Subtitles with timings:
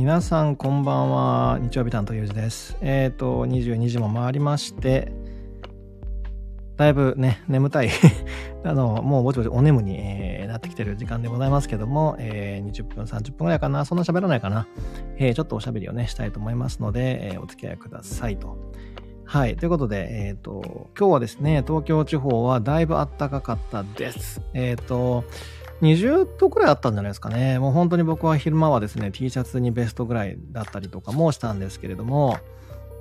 [0.00, 1.58] 皆さんこんばんは。
[1.60, 2.74] 日曜日担当ゆうじです。
[2.80, 5.12] えっ、ー、と、22時も回りまして、
[6.78, 7.90] だいぶね、眠たい
[8.64, 13.84] あの、もうぼちぼちお眠に、えー、なってきてる時間でございますけども、えー、20分、30分くらいかな。
[13.84, 14.66] そんな喋らないかな。
[15.18, 18.56] え、ちょっとおしゃべりをね、したいと思いますので、え、お付き合いくださいと。
[19.26, 19.56] はい。
[19.56, 24.40] ということで、えっ、ー、と、今日はですね、東京地方はだいぶ暖かかったです。
[24.54, 25.24] えっ、ー、と、
[25.82, 27.58] 20度くらいあったんじゃないですかね。
[27.58, 32.38] もう本当に僕は昼間はですね、T シャツにベストぐらいだったりとかもしたんですけれども、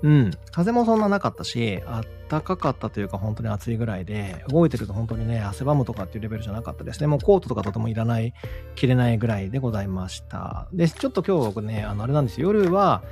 [0.01, 0.31] うん。
[0.51, 7.07] 風もそんななかったし、あったかかったというか本当に暑いぐらいで、動いてると本当にね、汗ばむとかっていうレベルじゃなかったですね。
[7.07, 8.33] もうコートとかとてもいらない、
[8.75, 10.67] 着れないぐらいでございました。
[10.71, 12.47] で、ちょっと今日僕ね、あの、あれなんですよ。
[12.47, 13.03] 夜は、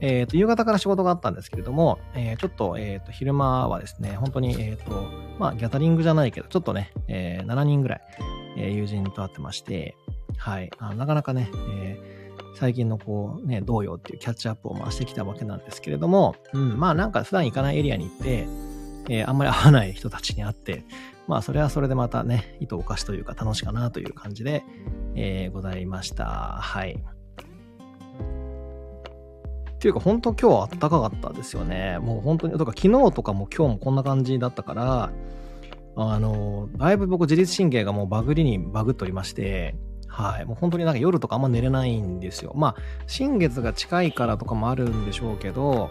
[0.00, 5.06] えっ、ー、と、夕方から仕事があったんですけれども、えー、ちょっと、えっ、ー、と、昼間はですね、本当に、えっ、と、
[5.38, 8.00] まあ、ギャタリングじゃないけど、ちょっとね、え7人ぐらい、
[8.56, 9.96] え友人と会ってまして、
[10.36, 10.70] はい。
[10.78, 11.98] あなかなかね、え
[12.54, 18.46] 最近のこうね、同様っていうキャッチアップを回してきたわけなんですけれども、うん、まあなんか普段行かないエリアに行って、
[19.08, 20.84] えー、あんまり会わない人たちに会って、
[21.26, 24.64] まあそれはそれでまたね、糸おかしというか楽しかなという感じで、
[25.14, 26.24] えー、ございました。
[26.24, 27.02] はい。
[29.72, 31.98] っていうか本当今日は暖かかったですよね。
[31.98, 35.10] もう本当に、とか昨日とかも今日もこんな感じだったから、
[35.96, 39.74] あの、だいぶ僕自律神経がもうバグりにバグっておりまして、
[40.06, 40.44] はい。
[40.44, 42.52] もう本当になんか夜とかあんま寝れないんですよ。
[42.54, 45.90] まあ、新月が近いからとかもあるんでしょうけど、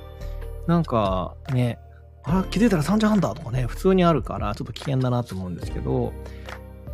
[0.67, 1.79] なんかね、
[2.23, 6.13] あ、気づいたら3時半だとかね、普通にあるからちょっと危険だなと思うんですけど、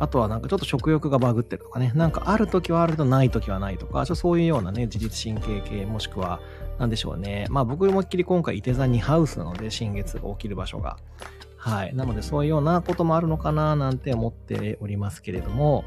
[0.00, 6.40] あとはなんかちょっと食欲がバグってるとかね、なんかある時はあるけどない時はないとか、ちょっとそういうようなね、自律神経系もしくは、
[6.78, 7.46] なんでしょうね。
[7.50, 10.96] まあ僕もっきり今回、伊手座にハウスなので、新月が起きる場所が。
[11.58, 11.94] はい。
[11.94, 15.84] なので、そういうようなこともあるのかな、なんて思っておりますけれども、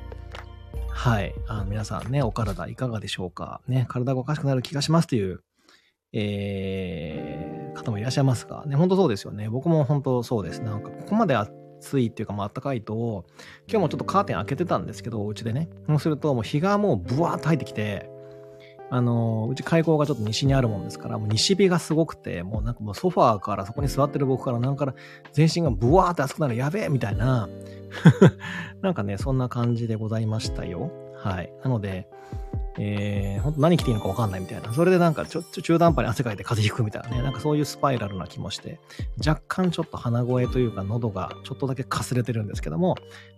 [0.90, 1.34] はい。
[1.48, 3.62] あの皆さんね、お体いかがでしょうか？
[3.68, 5.42] ね、体がおかしくなる気がしますという、
[6.12, 9.50] えー、方もいらっしゃいますが、ね、本当そうですよね。
[9.50, 10.62] 僕も本当そうです。
[10.62, 13.26] なんか、ここまで暑いっていうか、まあ、暖かいと、
[13.70, 15.70] 今日もちょっとカーテン開けてたんですけど、うちでね。
[15.88, 18.11] そうすると、もう日がもうブワーッと入ってきて、
[18.94, 24.94] あの、うち開口がちょっと西にあるもんですから、もう西日がすごくて、もうなんかもうソファーからそこに座ってる僕からなんか
[25.32, 27.48] 全身がブワーって熱くなるやべえみたいな、
[28.84, 30.92] なんかね、そんな感じでございましたよ。
[31.16, 31.54] はい。
[31.64, 32.10] なので、
[32.78, 34.72] えー、ほんと何着ていいのかわかんないみたいな。
[34.74, 37.24] それでなんかちょっと中途半端に汗かいて風邪ひくみたいなね。
[37.24, 38.80] なんかそういうスパイラルな気もして、
[39.26, 42.96] 若干ちょっと鼻声というか喉がちょっとだけかすれてるんですけども、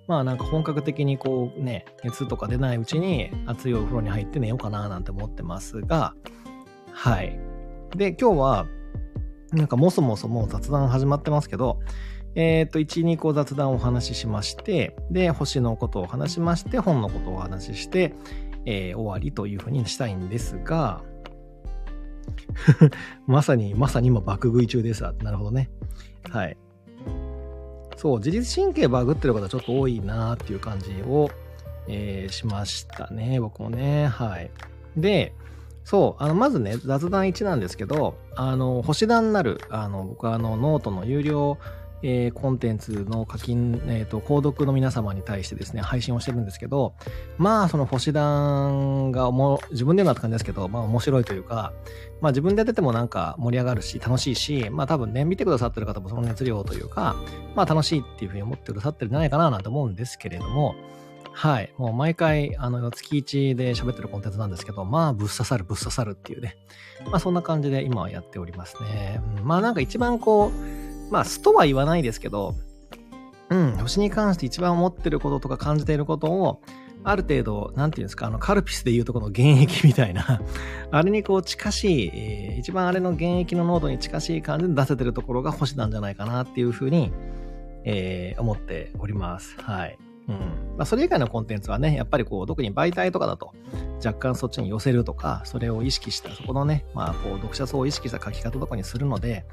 [0.07, 6.13] まあなんか本格的にこうね、熱とか出ないうちに熱いお風呂に入って寝ようかななんて思ってますが、
[6.91, 7.39] はい。
[7.95, 8.67] で、今日は、
[9.51, 11.79] なんかもそもそも雑談始まってますけど、
[12.35, 18.15] えっ、ー、と、1、2個雑談をお話ししまして、で、星のことを話しまして、本のことをお話しして、
[18.65, 21.01] えー、終わりというふうにしたいんですが、
[23.27, 25.03] まさに、まさに今爆食い中です。
[25.23, 25.69] なるほどね。
[26.29, 26.57] はい。
[27.97, 31.29] そう、自律神経バグってる方ちょっと多いなっていう感じを、
[31.87, 33.39] えー、しましたね。
[33.39, 34.07] 僕もね。
[34.07, 34.51] はい。
[34.97, 35.33] で、
[35.83, 41.57] そう、あの、まずね、雑談1なんですけど、あの、星段になる、あの、僕はあの、ノートの有料
[42.03, 46.93] えー、コンテンツの課金、えっ、ー、と、購読の皆様に対してですね、配信をしてるんですけど、
[47.37, 51.73] まあ、その星団がも自分で言うなって感じですけど、まあ面白いというか、
[52.21, 57.15] まあ自分でやっててもなんか盛り上がるし、楽しいし、まあ多分ね、見てくださってる方もその熱量というか、
[57.55, 60.75] まあ楽しいっていうふうに思ってくださってるんじゃないかななんて思うんですけれども、
[61.33, 61.73] はい。
[61.77, 66.55] もう毎回、あの、月1で喋ってるコンテンツなんですけど、まあ、ぶっ刺さる、ぶっ刺さるっていうね。
[67.05, 69.19] まあ、そんな感じで今はやっておりますね。
[69.43, 72.55] まあ、なんか一番こう、まあ、スとは言わないですけど、
[73.49, 76.59] うん、星に関して一番思ってることとか感じていることを、
[77.03, 80.41] ある程度、なんていうんですか、あの、カルピスで言うとこの原液みたいな
[80.89, 87.11] あれにこう近しい、えー、一番あれの原液の濃度に近しい感じで出せてるところが星なんじゃないかなっていうふうに、
[87.83, 89.55] えー、思っております。
[89.61, 89.99] はい。
[90.27, 90.35] うん。
[90.77, 93.51] まあ、それ以外のコンテンツはね、やっぱりこう、特に媒体とかだと、
[94.03, 99.45] 若干そっちに寄せるとか、それを意識した、そこのね、まあ、こう、読者層を意識した書き方とかにするので、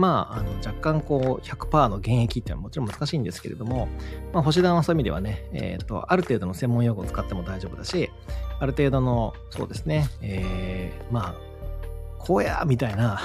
[0.00, 3.86] まあ、あの、若干こう、100%の現役っていうのはもちろん難しいんですけれども、
[4.32, 8.10] まあ、星団はそういう意味ではね、え、ー、と、ある程度の専門用語を使っても大丈夫だし、
[8.58, 11.50] ある程度の、そうですね、えー、まあ、
[12.18, 13.18] こうやみたいな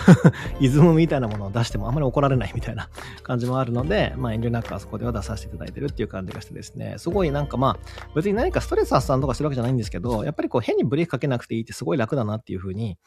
[0.62, 2.90] イズムみたいなものを出してもあんまり怒られないみたいな
[3.24, 12.98] 感じもあるので、まあ遠慮なくあそこでは出させていただいてるっていう感じがしてですね、すごいなんかまあ、別に何かストレス発散とかしてるわけじゃないんですけど、やっぱりこう変にブレーキかけなくていいってすごい楽だなっていうふうに、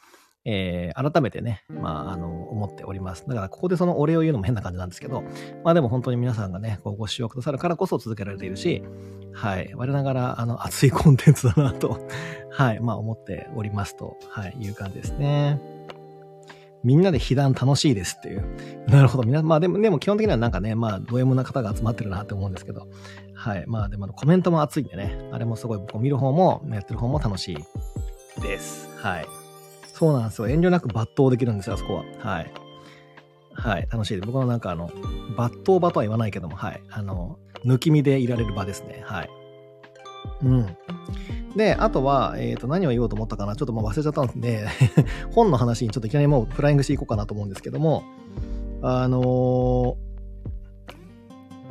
[0.45, 3.25] えー、改めてね、まあ、あの、思っております。
[3.27, 5.23] だから、ここでそのお礼を言うのも変な感じなんですけど、
[5.63, 8.83] まあでも本当に皆さんがね、こうご視聴くださるからこそ続けられているし、
[9.33, 11.99] はい、我ながら、あの、熱いコンテンツだなと、
[12.51, 15.59] はい、まあ思っておりますと、はい、いう感じですね。
[16.83, 18.45] みんなで被弾楽しいですっていう。
[18.87, 19.23] なるほど。
[19.23, 22.87] みんな、まあでも、でも基本的にはなんかね、まあ、ド M な方が集まってるなって思うんですけど。
[23.33, 23.65] はい。
[23.67, 25.17] まあでも、コメントも熱いんでね。
[25.31, 28.89] あれもすごい、僕見る方も、やってる方も楽しいです。
[28.97, 29.38] はい。
[29.99, 30.47] そうなんですよ。
[30.47, 32.05] 遠慮なく抜刀できるんですよ、あそこは。
[32.19, 32.51] はい。
[33.51, 33.87] はい。
[33.91, 34.21] 楽しいで。
[34.25, 36.81] 僕のなんかあの、抜刀場とは言わないけども、はい。
[36.89, 39.03] あの、抜き身でいられる場ですね。
[39.05, 39.29] はい。
[40.43, 40.77] うん。
[41.57, 44.67] で、あとは、えっ、ー、と、何を言おうと思ったかなちょっともう忘れちゃったんで
[45.35, 48.05] 本の話にちょっといきなりもうフライングしていこうかなと思うんですけども、
[48.81, 50.08] あのー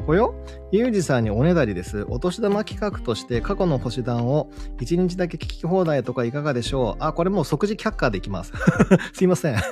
[0.06, 0.34] およ？
[0.70, 2.06] ゆうじさんにおねだりです。
[2.08, 7.04] お年玉企画として過去の星団を1日だけ聞き放題とかいかがでしょう？
[7.04, 8.52] あ、これもう即時却下でいきます。
[9.12, 9.56] すいません。
[9.56, 9.62] あ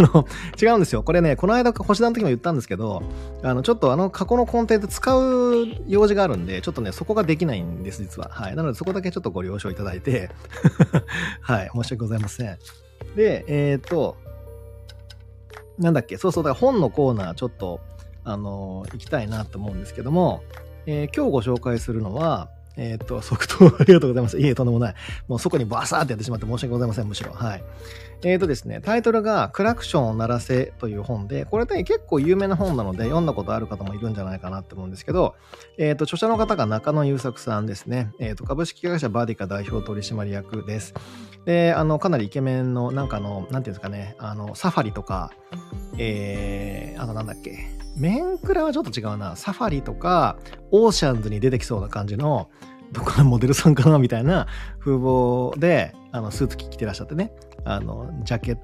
[0.00, 0.26] の、
[0.60, 1.02] 違うんですよ。
[1.02, 3.02] これね、この間星団の時も言ったんですけど、
[3.42, 8.28] あの、ちょっとあの過去のコンテンツ使う用事があるんで、ちょっとね、そこができないんです、実は。
[8.30, 8.56] はい。
[8.56, 10.30] なのでそこだけちょっとご了承いただいて、
[11.42, 11.70] はい。
[11.74, 12.58] 申し訳ございません。
[13.14, 14.16] で、えっ、ー、と、
[15.78, 17.80] なんだっけ、そうそう、だから本のコーナーちょっと、
[18.26, 20.42] あの、行きたいなと思うんですけども、
[20.86, 24.38] えー、今日ご紹介するのは、えっ、と、即答ありがとうございます。
[24.38, 24.94] いえ、とんでもない。
[25.28, 27.32] もうそこにバサーってやってしまって申し訳ございません、むしろ。
[27.32, 27.64] はい。
[28.22, 35.34] えっ、とですね、タイトルが、クラクションを鳴らせという本で、これね、結構有名な本なので、読んだことある方もいるんじゃないかなって思うんですけど、
[35.78, 38.12] えっ、と、著者の方が中野優作さんですね。
[38.18, 40.92] えっ、と、株式会社バーディカ代表取締役です。
[41.46, 45.30] で、あの、かなりイケメンの、なんかの、なんていうんですかね、あの、サファリとか、
[45.98, 47.66] えー、あの、なんだっけ、
[47.96, 49.36] メンクラはちょっと違うな。
[49.36, 50.36] サファリとか、
[50.70, 52.50] オーシャンズに出てきそうな感じの、
[52.92, 54.46] どこかモデルさんかなみたいな
[54.78, 57.32] 風貌で、あの、スーツ着てらっしゃってね。
[57.64, 58.56] あの、ジャケ、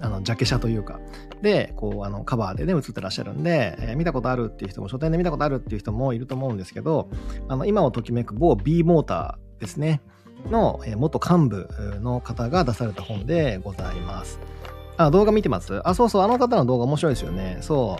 [0.00, 1.00] あの、ジャケ写というか、
[1.40, 7.08] で、こう、あの、カバーでね、写ってらっしゃるんで、えー、見たことあるっていう人も、書店で見たことあるっていう人もいると思うんですけど、
[7.48, 10.02] あの、今をときめく某 B モーターですね、
[10.50, 11.68] の、えー、元幹部
[12.00, 14.38] の方が出された本でございます。
[14.96, 15.80] あ、動画見てます？
[15.88, 17.58] あ、そうそう、あの方の動画面白いですよね。
[17.60, 17.98] そ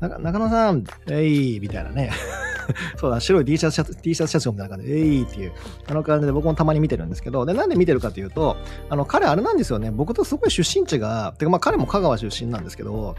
[0.00, 0.08] う。
[0.08, 2.10] な中野さん、えいみたいなね。
[2.96, 5.52] そうだ、白い T シャツ、T シャツシャツみたいな感じで、えいっていう、
[5.88, 8.56] あの感じで僕もたまに見てるんですけど、で、なんで見てるかというと、
[8.90, 13.16] あの、彼あれなんですよね、僕とすごい出身地が、てかまあ彼も香川出身なんですけど、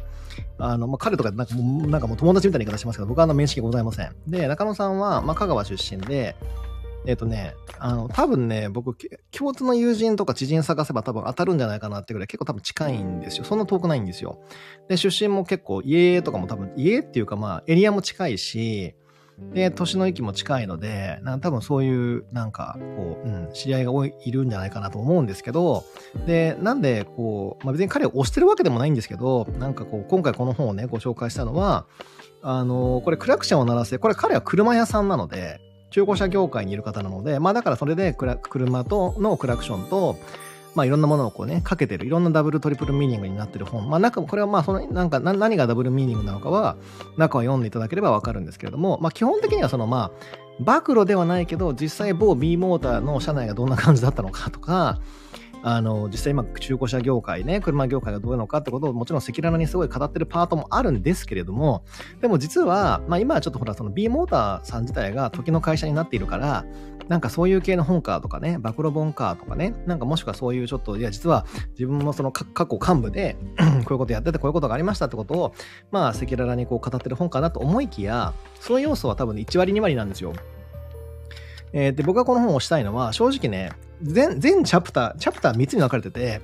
[0.60, 4.12] あの、まあ、彼とかなんかもう、なんかもう友達みたいな言い方しますけど、僕はあの面識ございません。
[4.28, 6.36] で、中野さんは、まあ、香川出身で、
[7.06, 8.96] えっ、ー、とね、あの、多分ね、僕、
[9.32, 13.44] 共通の友人とか知人探せば多分当たるんじゃないかなってぐらい結構多分近いんですよ。
[13.46, 14.40] そんな遠くないんですよ。
[14.88, 18.96] で、出身も結構家とかも多分、家っていうかまあ、エリアも近いし、
[19.54, 25.84] で、年の域も近いので、な多分そういう、なんか、こう、うん、知り合いが多い、いるんじゃないかなと思うんですけど、
[26.28, 31.86] で、なんで、こう、まあ、別に彼を推してるわけでもないんですけど、なんかこう、今回この本をね、ご紹介したのは、
[32.42, 40.18] あの、これクラクションを鳴らせ、これ彼は車屋さんなので、中古車業界にいる方なので、まあだからそれで車とのクラクションと、
[40.76, 43.90] まあいろんなものをこうね、かけてる、いろんなダブルトリプルミーニングになってる本。
[43.90, 46.78] まあ中、これはまあその、なんか何がダブルミーニングなのかは、
[47.18, 55.00] 中を読んでいただければわかるんですけれども、まあ基本的にはそのまあ、暴露ではないけど、実際某 B モーターの車内がどんな感じだったのかとか、
[55.62, 61.84] あの、実際今、中古車業界ね、車業界がどういうのかってことをもちろん赤裸々にすごい語ってるパートもあるんですけれども、
[62.22, 66.66] でも実は、まあ今はちょっとほら、その B モーターさん自体が時の会社になっているから、
[67.10, 75.54] なんかそういう系の本カーとかね、暴露本カーとかね、なんかもしくはそういうちょっと、いや、実は自分もその過去幹部で こういうことやっててこういうことがありましたってことを、
[75.92, 80.34] まあ赤裸々にこう語ってる本かなと思いきや、その要素は多分1割2割なんですよ。
[81.74, 86.42] えー、で、僕がこの本をしたいのは、正直ね、全、全チャプター、チャプター3つに分かれてて、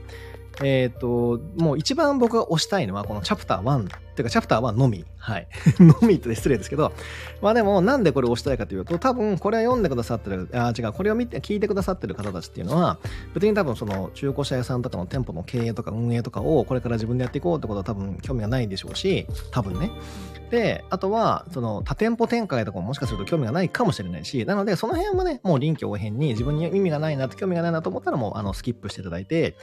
[0.64, 5.06] えっ、ー、と、もう一番僕が推したいのは、このチャプター1、ていうかチャプター1のみ。
[5.18, 5.48] はい。
[5.80, 6.92] のみって失礼ですけど、
[7.42, 12.98] まあでも、なんでこれを推したいかというと、多分これを読んでくださってる、あ、違う、これを見て、聞いてくださってる方たちっていうのは、
[13.34, 19.92] 別に多分その中古車屋さんとかの店舗の経営とか運営とかをこれから自分でやっていこうってことは多分興味がないでしょうし、多分ね。
[20.52, 29.56] で、あとは、その多店舗展開とかももしかすると興味がないかもしれないし、なので、その辺はね、もう臨機応変に自分に意味がないなって、興味がないなと思ったらもう、あの、スキップしていただいて、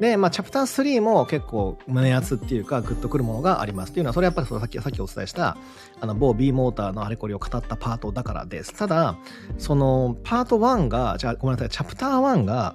[0.00, 3.83] で、まあ、チャプター3も結構胸熱っていうか、グッとくるものがあります。
[3.90, 5.56] っていうのは、それはやっぱりさっき、さっきお伝えした、
[6.00, 8.74] あの、某 B モーターのあれこれを語ったパートだからです。
[8.74, 9.16] ただ、
[9.58, 12.74] その、パート1が、じゃあ、ごめんなさい、チャプター1が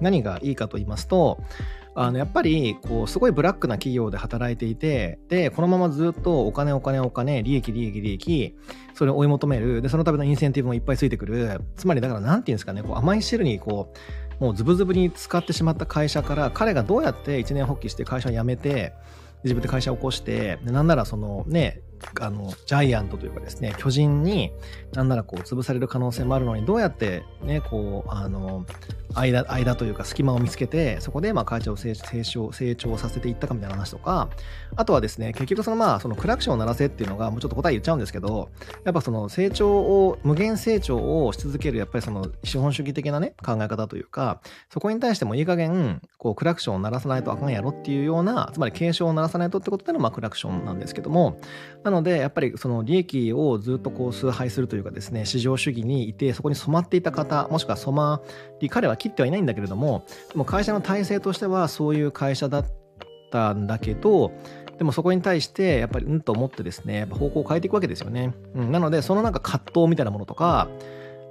[0.00, 1.42] 何がいいかと言いますと、
[1.94, 8.56] あのやっぱりこうすごいブラックな企業で働いていてでこのままずっとお金お金お金利益利益利益
[8.94, 9.82] それを追い求める。
[9.82, 11.60] でそのためのインセンティブもいっぱいついてくる。
[11.76, 13.92] つまりだから何て言うんですかねこう甘い汁にこ
[14.40, 18.94] うもうズブズブに使ってしまった会社から彼がどうやって一年発起して会社を辞めて
[19.44, 21.82] 自分で会社を起こしてなんならそのね
[22.20, 24.52] あのジャイアントというかですね巨人に
[24.92, 28.66] なんならこう潰される可能性もあるのにどうやってねこうあの
[29.14, 34.28] 間間というか隙間を見つけてそこでまあ会社を成長成長させていったかみたいな話とか
[34.76, 38.50] あとはですね結局そのまあそのクラクションを鳴らせっていうのがもうちょっと答え言っちゃうんですけど
[38.84, 44.40] やっぱその成長を無限成長をし続けるやっぱりその資本主義的なね考え方というか
[44.70, 51.38] そこに対してもいい加減こうクラクションを鳴らさないとあかんやろっていうようなつまり警鐘を鳴らさないとってことでのまあクラクションなんですけども
[51.84, 58.20] なのでやっぱりその利益をずっとこう崇拝するというかですね市場主義にいてそこに染まっていた方もしくは染ま
[58.60, 62.66] り彼は切ってはいないんだけれどもでも会社の体制としてはそういう会社だっ
[63.30, 64.32] たんだけど
[64.78, 70.68] でもそこに対してやっぱりうんと思ってですねやっぱ方向を変えていくわけですよね、うん、なのでそのなんか葛藤みたいなものとか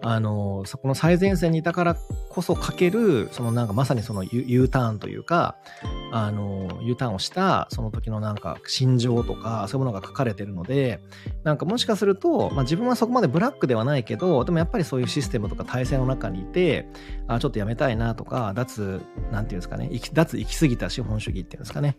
[0.04, 1.96] あのそこの最前線にいたから
[2.30, 5.58] こそかけるそのなんかまさにその U ターンというか
[6.12, 11.00] あの U ターンをしたその時のなんか心情とかそういうものが書かれてるので
[11.44, 16.88] なんかもしかすると、まあ、自分はそこまでブラックではないけどでもやっぱりそういうシステムとか体制の中にいて
[17.28, 21.98] あちょっとやめたいなとか脱なんていうんですかね脱行き過ぎた資本主義っていうんですかね。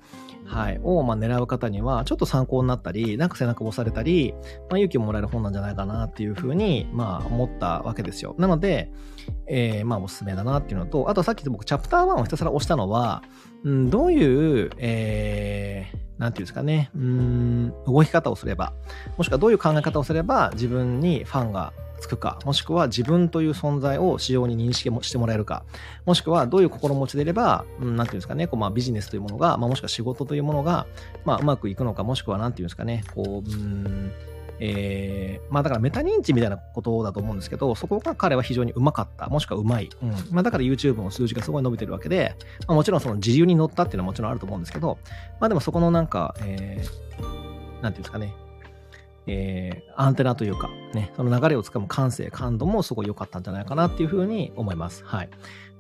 [0.52, 0.78] はい。
[0.82, 4.34] をまあ狙う方にはちょっと参考になったりなんか背中を押されたり、
[4.68, 8.34] まあ、勇気をもらえる本なんじゃないかなっていうふうにまあ思ったわけですよ。
[8.38, 8.92] なので
[9.46, 13.22] えー、まあおすすめだなっていうのと、あとさっき僕チャプター1をひたすら押したのは、
[13.64, 18.72] うん、どういう、えー、なんていうんですかね、うん、動き方をすれば、
[19.18, 25.64] もしくはどういう考え方をすれば自分にファンがつくか、もしくは自分という存在を市場に認識もしてもらえるか、
[26.06, 30.86] もしくはどういう心持ちでいれば、うん、なんていうんですかね、こうまあビジネスというものが、まあ、もしくは仕事というものが、
[31.24, 34.12] まあ、うまくいくのか、もしくはなんていうんですかね、こう、うん
[34.64, 39.26] えー、まあだからメタ認知みたいなことだと思うんですけど、そこが彼は非常にうまかった。
[39.26, 39.90] もしくはうまい。
[40.00, 40.10] うん。
[40.30, 42.36] まあだから YouTube の数字がすごい伸びてるわけで、
[42.68, 44.98] まあ、もちろんその自由に乗ったっていうのはもちろんあると思うんですけど、
[45.40, 48.32] まあでもそこのなんか、えー、なんていうんですかね、
[49.26, 55.04] えー、アンテナというか、ね、その流れをつかむ感性、感度もすごい良かったんじゃないかなっていうふうに思います。
[55.04, 55.28] はい。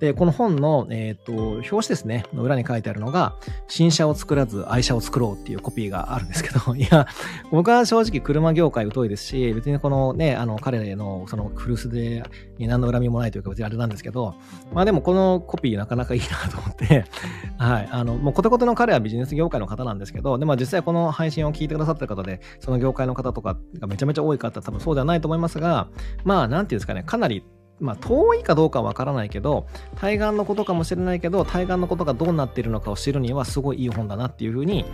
[0.02, 3.36] で、この本の、えっ、ー、と、表紙ですね、の裏に書いてあるのが、
[3.68, 7.06] 新車を作らず愛車を作ろうっていうコピーがあるんですけど、 いや、
[7.52, 12.24] 僕は正直車業界疎いですし、別にこのね、あの、彼のその古巣で
[12.58, 14.34] 何の恨みもないというか別にあれなんですけど、
[14.74, 17.04] まあでもこのコピーなかなかいいなと思って、
[17.56, 25.86] はい、あの、もうコテコテの彼はビジネス業界の方なんですけど、で、まあ実際この配信を聞いてくださってる方で、その業界の方とかがめちゃめちゃ多い方多分そうではないと思いますが、
[26.24, 27.44] まあなんていうんですかね、かなり
[27.82, 34.84] まあ、遠いかどうかはわからないけど、対岸のことかもしれないけど、対岸のことがどうなっているのかを知るにはすごいいい本だなっていうふうに、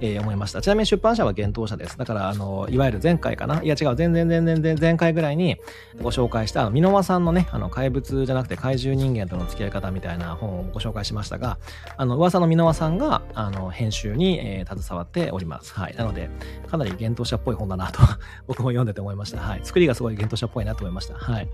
[0.00, 0.60] えー、思いました。
[0.60, 1.96] ちなみに出版社は幻冬社です。
[1.96, 3.62] だから、あの、いわゆる前回かな？
[3.62, 5.56] いや違う、全然全然全然前回ぐらいに
[6.02, 11.58] ご紹介した、あの、箕輪さんのね、あの、怪物じゃなくて怪獣人間との付き合い方みたいな本をご紹介しましたが、
[11.96, 15.72] あの、噂の箕輪さんが、あの、編集に、えー、携わっております。
[15.72, 15.94] はい。
[15.96, 16.28] なので、
[16.68, 18.00] かなり幻冬社っぽい本だなと
[18.46, 19.38] 僕も読んでて思いました。
[19.38, 19.60] はい。
[19.62, 21.14] 作りがすごい幻冬社っぽいなと思いました。
[21.14, 21.48] はい。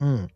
[0.00, 0.28] うん。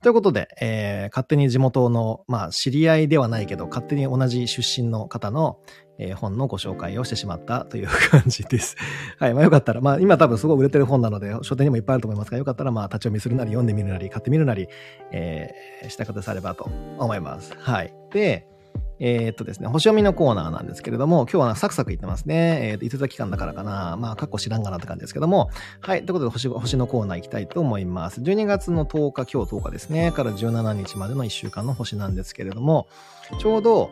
[0.00, 5.58] ということで、えー、勝手に地元の、まあ、知り合いではないけど、勝手に同じ出身の方の、
[5.98, 8.76] えー、本のご紹介をしてしまったという感じです。
[9.18, 9.34] はい。
[9.34, 14.68] まあよかったら、まあ今多分すごい売れてる本なので、書店にもいっぱいあると思いますが、よかったらまあ立ち読みするなり読んでみるなり、買ってみるなり、
[15.10, 17.52] えー、した方さればと思います。
[17.58, 17.92] はい。
[18.12, 18.46] で、
[19.00, 22.70] えー、っとですね、星読みのコーナーなんですけれども、今日はサクサクいってますね。
[22.70, 23.96] えー、っと、いつ座期間だからかな。
[23.96, 25.50] まあ、過去知らんがなって感じですけども。
[25.80, 26.04] はい。
[26.04, 28.20] ということで星、星のコーナー行きたいと思います。
[28.20, 30.10] 12月の10日、今日10日ですね。
[30.12, 32.88] から17日までの1週間の星なんですけれども、
[33.38, 33.90] ちょうど、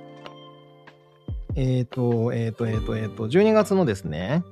[1.55, 4.45] えっ、と、えっ、と、えっ、と、えっ、と、12月のですね、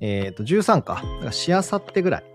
[0.00, 0.94] えっ、と、13か。
[0.94, 2.31] だからしあさってぐらい。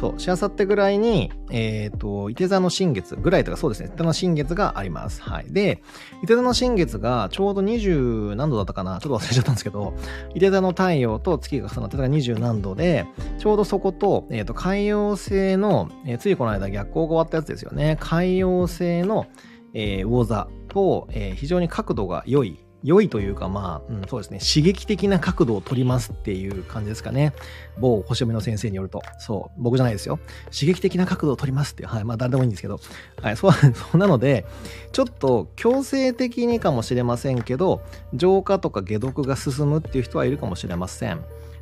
[0.00, 5.20] そう、しあさってぐらいに、えっ、ー、と、伊手座の新月ぐらいとか、そうですね、伊手座の新月があります。
[5.20, 5.52] はい。
[5.52, 5.82] で、
[6.24, 9.92] 伊手座の新月がちょうど20何度だったかなちょっと忘れちゃったんですけど、
[10.34, 13.04] 伊手座の太陽と月が重なってたが20何度で、
[13.38, 17.98] ちょうどそこと、えっ、ー、と、海洋星の、えー、ついこの間逆光が終わったやつですよね。
[18.00, 19.26] 海洋星の、
[19.74, 27.34] え、魚座と、え、非常に角度が良い良いというか、まあ、うん、そうですね、刺激的な角度を取りますっていう感じですかね。
[27.78, 29.02] 某星読みの先生によると。
[29.18, 30.18] そう、僕じゃないですよ。
[30.46, 32.80] 刺激的な角度を取りますっていう、はい、まあ誰でもいいんですけど。
[33.20, 34.46] はい、そう、 そうなので、
[34.92, 37.82] ちょっと強制的にかもしれませんけど、
[38.14, 41.20] 浄化とか解毒が進むっていう人はいるかもしれません。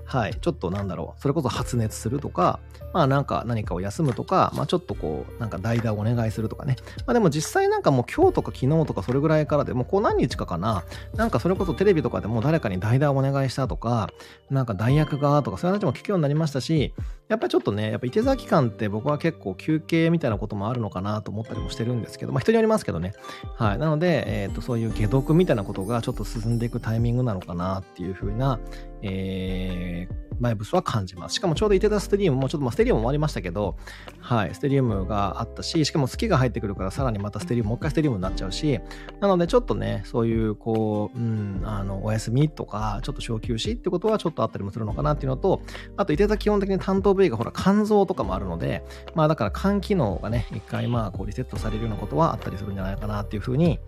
[0.09, 2.61] はい、ちょっとなんだろう、それこそ発熱するとか、
[2.95, 6.77] まあなんか何かを休むとか、まあちょっとこう、なんか代打をお願いするとかね。
[7.07, 10.83] まあでも実際なんかもう今日とか昨日とかそれぐらいからでもこう何日かかな、
[11.15, 14.09] なんかそれこそテレビとかでも誰かに代打をお願いしたとか、
[14.49, 16.95] なんか代役がとかそういう話も聞くようになりましたし、
[17.29, 23.13] やっぱりちょっとね、やっぱ、いて座期間って僕は結構休憩みたいなこともあるのかなと思ったりもしてるんですけど、まあ人によりますけどね。
[23.57, 23.79] はい。
[23.79, 28.59] なので、えっ、ー、と、そういう解毒みたいなことがちょっと進んでいくタイミングなのかなっていうふうな、
[29.03, 31.35] えー、バイブスは感じます。
[31.35, 33.77] しかもちょうどいてたステリウムもちょっとまあステリウムも終わりましたけど、
[34.21, 38.81] はい、ステリウムがあったし、しかも月が入ってくるからさらにまたステリウム、もう一回ステリウムになっちゃうし、
[39.21, 45.63] なのでちょっとね、そういうこう、うん、あの、お休みとか、ちょっと小休止ってことはちょっとあったりもするのかなっていうのと、
[45.97, 53.81] あといてた基本的に担当部位がほら肝臓とかもあるので、まあだから肝機能がね、一回まあこうリセットされるようなことはあったりするんじゃないかなっていうふうに、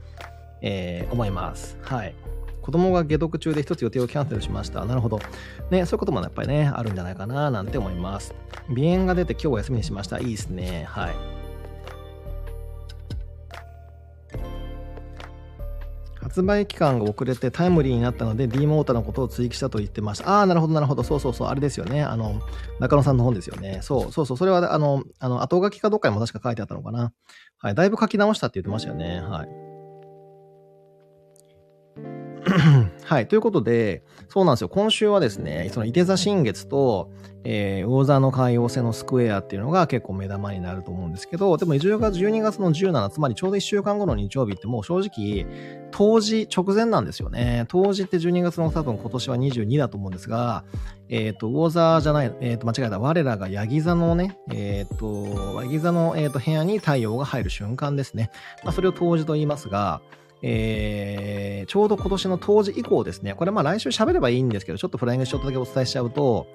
[0.63, 1.79] えー、思います。
[1.83, 2.15] はい。
[2.71, 4.85] 子供が解毒中で一つ予定をキャンセルしました。
[4.85, 5.19] なるほど。
[5.71, 8.33] ね、そういうこともやっぱりね、あるんじゃないかな、なんて思います。
[8.69, 10.21] 鼻炎が出て今日は休みにしました。
[10.21, 10.87] いいですね。
[10.89, 11.15] はい。
[16.23, 20.29] 発売期間が遅れてタイムリーになったので D モーターのことを追記したと言ってました。
[20.39, 21.03] ああ、なるほど、なるほど。
[21.03, 21.49] そうそうそう。
[21.49, 22.05] あれですよね。
[22.05, 22.41] あの、
[22.79, 23.81] 中野さんの本ですよね。
[23.83, 24.37] そうそうそう。
[24.37, 27.13] それは、あの、あの後書きかどっかにも確か書いてあったのかな。
[27.59, 27.75] はい。
[27.75, 29.21] だいぶ書き直したって言ってましたよね。
[29.23, 29.70] はい。
[33.05, 33.29] はい。
[33.29, 34.69] ということで、そうなんですよ。
[34.69, 37.11] 今週はですね、その、伊手座新月と、
[37.43, 45.47] えー、魚座の海洋星のスクエアっていうのが結構目玉になると思うんですけど、でも10月、12月の17、つまりちょうど1週間後の日曜日ってもう正直、
[45.91, 47.65] 当時直前なんですよね。
[47.69, 50.65] 当時って12月の多分今年は22だと思うんですが、
[51.09, 52.99] えっ、ー、と、魚座じゃない、えっ、ー、と、間違えた。
[52.99, 58.31] 我らがヤギ座のね、えっ、ー、と、ヤギ座の、えっと部屋に太陽が入る瞬間ですね。
[58.65, 60.01] まあ、それを当時と言いますが、
[60.43, 66.47] えー、ちょうど今年の当時以降ですね、これまあ来週喋ればいいんですけど、ちょっとフライングショットだけお伝えしちゃうと、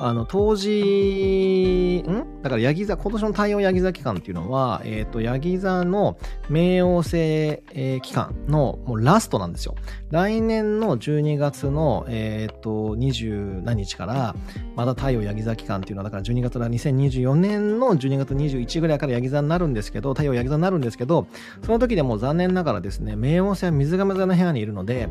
[0.00, 2.42] あの、当時、ん？
[2.42, 6.16] だから、ヤギ座、今年の太陽ヤギ座期間っていうのは、えっ、ー、と、ヤギ座の
[6.48, 9.74] 冥王星、えー、期間のもうラストなんですよ。
[10.10, 14.36] 来年の12月の、えっ、ー、と、20何日から、
[14.76, 21.26] まだ太陽ヤギ座期間っていうのは、だから12月から2024年の12月21ぐらいからヤギ座になるんですけど、太陽ヤギ座になるんですけど、
[21.64, 25.08] その時でも残念ながらですね、冥王星は水亀座の部屋にいるので、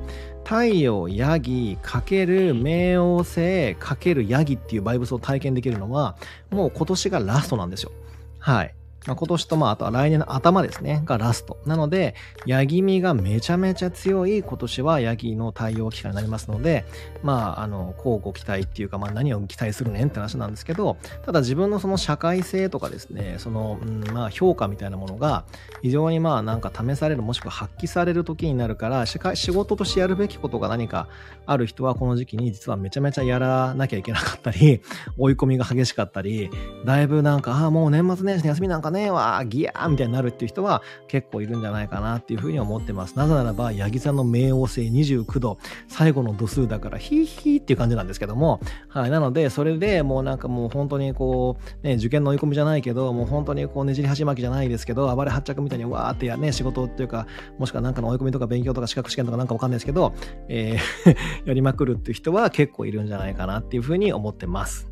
[0.47, 6.15] 太陽ヤギかける冥王星かけるヤギっていうバイブスを体験できるのは、
[6.51, 7.91] もう今年がラストなんですよ。
[8.39, 8.73] はい。
[9.07, 11.57] まあ、今年とまあ、あとは来年の頭ですね、がラスト。
[11.65, 12.13] なので、
[12.45, 16.85] ヤギ味がめちゃめちゃ強い今年はヤギの対応期間になりますので、
[17.23, 25.45] まあ、あの、交互期待っていうか、まあ何を期待するねんって話なんですけど、ただ自分のその社会性とかですね、その、うん、まあ評価みたいなものが、
[25.81, 31.07] 非常にまあなんか試される、もしくは発揮される時になるから、仕事としてやるべきことが何か
[31.45, 34.81] ある人はこの時期に実はめちゃめちゃやらなきゃいけなかったり、
[35.17, 36.49] 追い込みが激しかったり、
[36.85, 43.15] だいぶなんか、ああ、もう年末年始の休みなんかねえわ、ギアーみたいになるっていう人は結構いるんじゃないかなっていうふうに思ってます。
[43.15, 45.57] なぜならば、ヤギ座の冥王星29度、
[45.87, 49.09] 最後の度数だからヒーヒーっていう感じなんですけども、はい。
[49.09, 60.13] なので、それでもうなんかもう本当にこう、ね、受験の追い込みじゃないけど、もう本当にこうねじり鉢巻きじゃないですけど、暴れ発着みたいにわーってやね、仕事っていうか、もしくはなんかの追い込みとか勉強とか資格試験とかなんかわかんないですけど、
[60.47, 60.87] えー
[61.45, 64.86] やりまくるっていう人は結構いるんじゃないかなっていうふうに思ってます。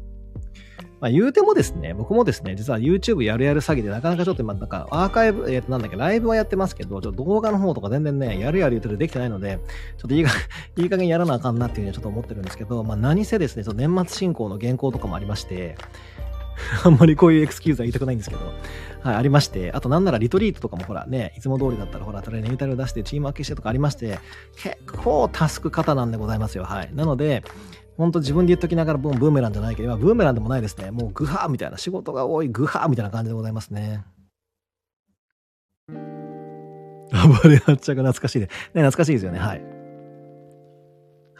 [0.99, 9.59] まあ、言うてもですね、僕もですね、実は YouTube やるやる詐欺でなかなかちょっと今、なんかアーカイブ、えっ、と、なんだっけ、ライブはやってますけど、ちょっと動画の方とか全然ね、やるやる言ってるできてないので、
[9.97, 10.31] ちょっといいか、
[10.77, 15.75] いい加減やらなあかんなっていうふうにちょっと思ってるんですけど、まあ、何せですね、その年末進行の原稿とかもありまして、
[16.83, 18.41] あんまりこういうエクスキューズは言いたくないんですけど、
[19.01, 24.19] はい、ありまして、あとなんならリトリートとかもほらね、いつも通りだったらほら、トレネイタル出してチーム分けしてとかありまして、
[24.57, 26.63] 結構タスク型なんでございますよ。
[26.63, 26.89] はい。
[26.93, 27.43] なので、
[27.97, 30.91] 本当自分で言っときながら、ブーメランじゃないけど、ブーメランでもないですね。
[30.91, 34.03] もうグハーみたいな、仕事が多いグハーみたいな感じでございますね。
[37.11, 38.45] 暴れ発着懐かしいで。
[38.47, 39.39] ね、懐かしいですよね。
[39.39, 39.74] はい。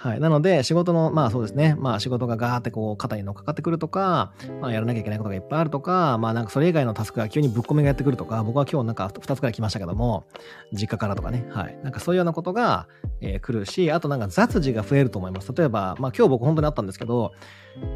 [0.06, 0.20] はい。
[0.20, 1.76] なので、仕事の、まあそうですね。
[1.80, 10.26] まあ仕事がガーってこう肩に乗っかかってくるとか、まあやらなきゃいけないことがいっぱいあるとか、まあなんかそれ以外のタスクが急にぶっ込みがやってくるとか、僕は今日なんか2つくらい来ましたけども、
[10.72, 11.48] 実家からとかね。
[11.50, 11.80] はい。
[11.82, 12.88] なんかそういうようなことが、
[13.20, 15.52] えー、来るし、あとなんか雑事が増えると思います。
[15.56, 17.32] 例えば、まあ今日僕本当にあったんですけど、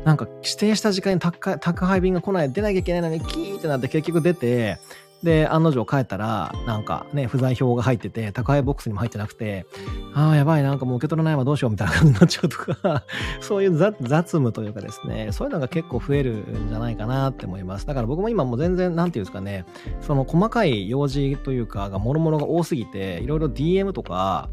[0.03, 4.79] なんか指定した時間に宅配便が来ない、出なきゃいけないのにキーってなって結局出て、
[5.23, 9.65] で、案の定帰ったら、なんかね、不在票が入ってて、宅配ボックスにも入ってなくて、
[10.13, 13.03] ああ、やばい、なんかもう受け取らないわ、どうしようみたいな感じになっちゃうとか
[13.41, 17.85] そういう雑務というかですね、そういうのが結構増えるんじゃないかなって思います。
[17.85, 19.65] だから僕も今もう全然、なんていうんですかね、
[20.01, 24.49] その細かい用事というか、が、もろもろが多すぎて、いろいろ DM とか、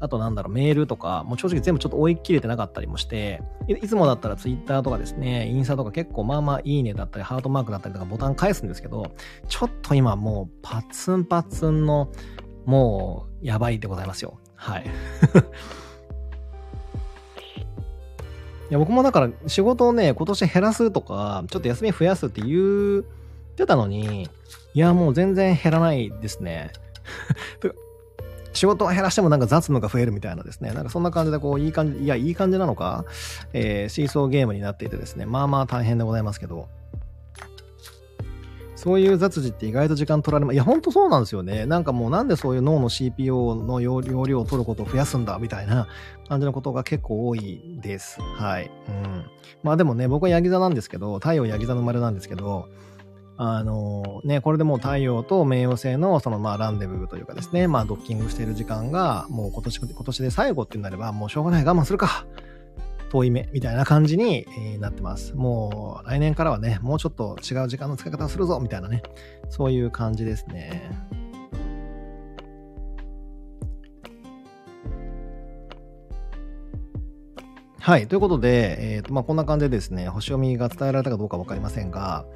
[0.00, 9.12] あとなんだろう、メールとか、もう正直全部ちょっと追い切れてなかったりもして、いつもだったら Twitter とかですね、インスタとか結構まあまあいいねだったり、ハートマークだったりとかボタン返すんですけど、
[9.48, 12.10] ちょっと今もうパツンパツンの、
[12.64, 14.38] もうやばいでございますよ。
[14.54, 14.84] はい。
[18.70, 23.02] や、僕もだから仕事をね、今年減らすとか、ちょっと休み増やすって言っ
[23.56, 24.28] てたのに、
[24.74, 26.70] いや、もう全然減らないですね。
[28.58, 30.72] 仕事を減らしてもなんか雑務が増えるみたいなですね。
[30.72, 33.04] なんかそんな感じでこう、いい感じ、いや、いい感じなのか、
[33.52, 36.68] えー、シーソーゲームになっていてですね、まあまあ大変でございますけど、
[38.78, 40.54] そういう雑事って意外と時間取られます。
[40.54, 41.66] いや、ほんとそうなんですよね。
[41.66, 45.88] なんかもうなんでそういう脳の CPO の容量を取ることを増やすんだみたいな
[46.28, 48.20] 感じのことが結構多いです。
[48.20, 48.70] はい。
[48.88, 49.24] うん。
[49.64, 52.68] まあでもね、僕はヤギ座なんですけど、太陽ヤギ座の生まれなんですけど、
[53.40, 62.26] あのね、これでもう太陽と冥王星のそのまあランデブーというかですね、まあドッキングしている時間がもう今年、今年で最後ってなればもうしょうがない我慢するか
[63.10, 64.44] 遠い目みたいな感じに
[64.80, 65.36] なってます。
[65.36, 69.04] もう来年からはね、もうちょっと違う時間の使い方をするぞみたいなね、
[69.50, 70.90] そういう感じですね。
[77.78, 78.08] はい。
[78.08, 82.26] ということで、えっ、ー、と、まあ、こんな感じでですね、星読みが伝えられたかどうかわかりませんが、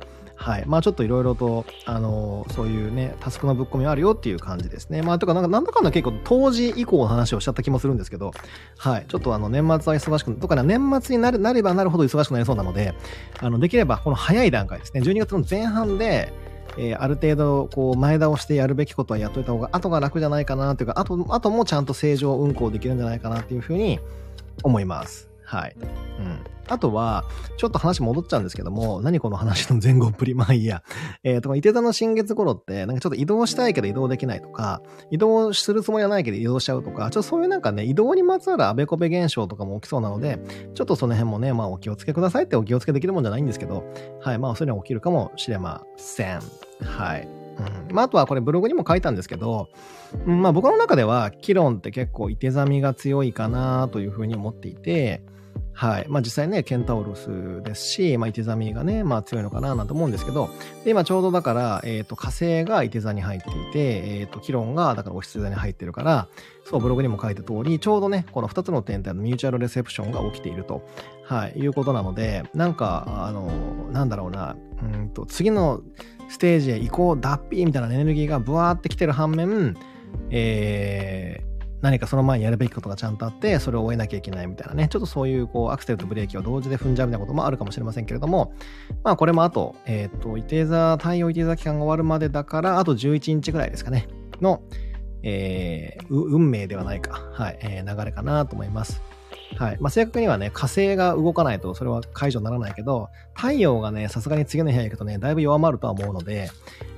[0.43, 0.65] はい。
[0.67, 5.01] まあちょっといろいろと、あのー、そういうね、タスクのぶっ込みあるよっていう感じですね。
[5.01, 8.33] まあとか、なんか、なんだかんだ結構当時以降の話をしちゃった気もするんですけど、
[8.77, 9.07] はい。
[9.07, 12.93] ちょっとあの、年末は忙しく、とかね、年末になるなればなるほど忙しくなりそうなので、
[13.39, 16.33] あの、できればこの早い段階ですね、12月の前半で、
[16.77, 24.01] えー、ある程度、こう、前倒してやるべきことはやっといた方が、後が楽じゃないかなというか、あと、あともちゃんと正常運行できるんじゃないかなっていうふうに
[24.65, 25.32] 思います。
[25.53, 25.77] はい。
[25.77, 26.41] うん。
[26.67, 27.25] あとは、
[27.59, 30.83] ちょっと話戻っちゃうんですけども、何この話の前後っぷり、まあいいや。
[31.25, 40.39] えっ、ー、と、伊手座の新月頃って、なんかちょっと移動したいけど移動できないとか、移動するつもりはないけど移動しちゃうとか、ちょっとそういうなんかね、移動にまつわるあべこべ現象とかも起きそうなので、
[40.73, 43.85] ちょっとその辺もね、まあお気をつけくださいってお気をつけできるもんじゃないんですけど、
[44.21, 46.41] はい、まあそういうのが起きるかもしれません。
[46.83, 47.29] はい。
[47.59, 49.69] うん、まあ、あとはこれブログにも書いたんですけど、
[50.27, 55.23] うん、まあ僕の中では、キロンって結構、いて座みが強いかなというふうに思っていて、
[55.75, 56.07] はい。
[56.09, 60.51] まあ実際ね、ケンタウロスですし、まあ、イテザミがね、まあ強いのかななんて思うんですけど、
[60.85, 66.29] で、今ちょうどだから、えっ、ー、と、火星がイテザに入っていて、えっ、ー、と、キロンが、だからオシテ座に入ってるから、
[66.65, 70.87] そう、ブログにも書いた通り、ちょうどね、この2つの点でミューチャルレセプションが起きていると、
[71.25, 73.51] はい、いうことなので、なんか、あの、
[73.93, 75.81] なんだろうな、うんと、次の
[76.29, 79.77] ステージへ行こう、脱皮みたいなエネルギーがブワーってきてる反面、
[80.31, 81.52] えー、
[81.83, 88.55] 何かその前にやるべきことがちゃんとあって、それを終えなきゃいけないみたいなね、ちょっとそういうこうアクセルとブレーキを同時で踏んじゃうみたいなこともあるかもしれませんけれども、
[89.03, 94.07] まあこれもあと、えっ、ー、と、伊手座、太陽伊手座期間が終わるまでだから、あと11日ぐらいですかね、
[94.41, 94.63] の、
[95.25, 99.03] えー、運命ではないか、はい、えー、流れかなと思います。
[99.57, 99.79] はい。
[99.81, 106.51] まあ、正確にはね、火星が動かないとそれは解除にならないけど、太陽がね、さすがに次の部屋行くとね、だいぶ弱まるとは思うので、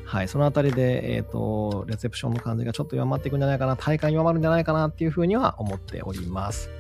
[0.05, 6.71] はい、そのあたりで、えっ、ー、と、レセプションの感じがちょっと弱まっていくんじゃないかな、体感弱まるんじゃないかなっていうふうには思っております。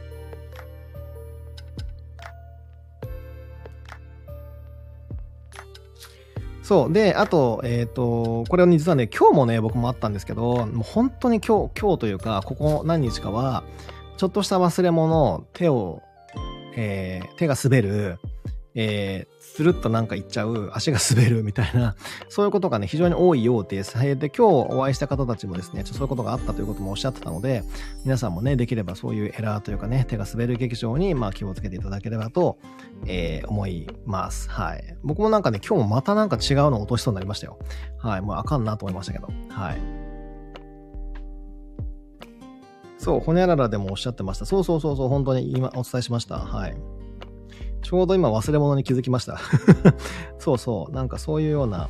[6.64, 6.92] そう。
[6.92, 13.64] で、あと、えっ、ー、と、これは実はね、今日もね、僕もあったんですけど、もう本当に今日、今日というか、ここ何日かは、
[14.16, 16.00] ちょっとした忘れ物、手を、
[16.74, 18.18] えー、手が滑る、
[18.74, 21.94] えー、スルッとなんか行っちゃう、足が滑るみたいな、
[22.28, 23.96] そういうことがね、非常に多いようです。
[23.96, 24.42] で、今日
[24.74, 27.62] お会いした方たちもですね、ちょっとそういうことがあったということもおっしゃってたので、
[28.04, 32.58] 皆さんもね、できればそういうエラーというかね、手が滑る劇場に、まあ気をつけていただければと、
[33.06, 34.50] えー、思います。
[34.50, 34.96] はい。
[35.04, 37.60] 僕もなんかね、今日もまたなんか違うの落としそうになりましたよ。
[37.98, 38.22] はい。
[38.22, 39.28] もうあかんなと思いましたけど。
[39.50, 40.04] はい。
[42.98, 44.46] そう、ほにゃららでもおっしゃってました。
[44.46, 46.38] そうそうそうそう、本当に今お伝えしました。
[46.38, 46.93] はい。
[47.84, 49.38] ちょうど今忘れ物に気づきました。
[50.40, 50.92] そうそう。
[50.92, 51.88] なんかそういうような、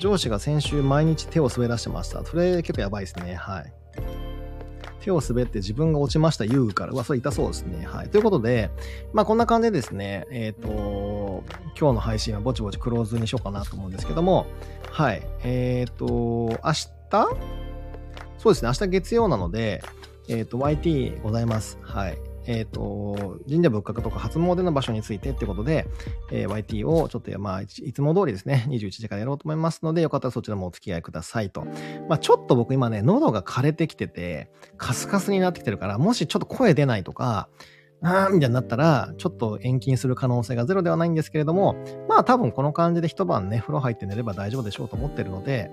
[0.00, 2.24] 上司が先週毎日手を滑らしてました。
[2.24, 3.36] それ結構やばいですね。
[3.36, 3.72] はい。
[5.00, 6.92] 手を滑って自分が落ちました遊具から。
[6.92, 7.86] うわ、それ痛そうですね。
[7.86, 8.08] はい。
[8.08, 8.70] ということで、
[9.12, 11.44] まあこんな感じでですね、えっ、ー、と、
[11.78, 14.46] 今日の配信はぼちぼちクローズにしようかなと思うんですけども、
[14.90, 15.22] はい。
[15.44, 16.06] えっ、ー、と、
[16.64, 16.86] 明日？
[18.38, 19.82] そうですね、明日月曜なので、
[20.28, 21.78] えっ、ー、と、YT ございます。
[21.82, 22.18] はい。
[22.46, 25.86] えっ、ー、と、神社仏閣とか初詣の場所についてってことで、
[26.30, 31.66] えー、YT をちょっと、まあいつも通りですね、21時からやろうと思いますので、よかったらそちらもお付き合いくださいと。
[32.08, 37.48] まあちょっと僕今ね、喉が枯れてきてて、カスカスになってきてるから、もしちょっと声出ないとか、
[38.02, 41.74] あーみたいになったら、ちょっと延期にする可能性がゼロではないんですけれども、
[42.08, 45.70] まあ多分この感じで一晩ね、風呂入って寝れば大丈夫でしょうと思ってるので、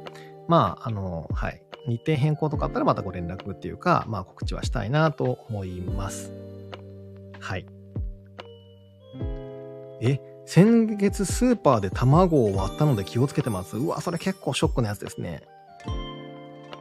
[0.48, 1.64] まあ、あの、はい。
[1.88, 6.32] 日程変更とかあったらまたご連絡っていうか、まあ告知はしたいなと思います。
[7.43, 7.65] はい。
[10.01, 13.75] え、先月スーパーで卵を割ったので気をつけてます？
[13.75, 15.43] うわ、それ結構ショックなやつですね。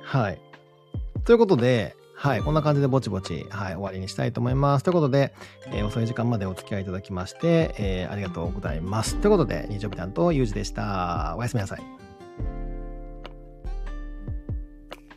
[0.02, 0.40] はい。
[1.24, 4.84] ということで、はい、こんな感じでぼちぼち、はい、終わりにしたいと思います。
[4.84, 5.34] ということで、
[5.72, 9.16] えー、遅い時間までお付き合いいただきまして、えー、ありがとうございます。
[9.16, 11.34] ということで、日曜日担当、ゆうじでした。
[11.36, 11.82] おやすみなさい。